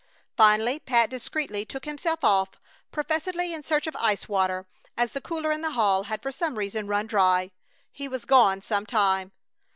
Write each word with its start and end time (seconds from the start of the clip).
Finally 0.35 0.79
Pat 0.79 1.11
discreetly 1.11 1.63
took 1.63 1.85
himself 1.85 2.23
off, 2.23 2.59
professedly 2.91 3.53
in 3.53 3.61
search 3.61 3.85
of 3.85 3.95
ice 3.97 4.27
water, 4.27 4.65
as 4.97 5.11
the 5.11 5.21
cooler 5.21 5.51
in 5.51 5.61
the 5.61 5.73
hall 5.73 6.05
had 6.05 6.23
for 6.23 6.31
some 6.31 6.57
reason 6.57 6.87
run 6.87 7.05
dry. 7.05 7.51
He 7.91 8.07
was 8.07 8.25
gone 8.25 8.63
some 8.63 8.87
time. 8.87 9.31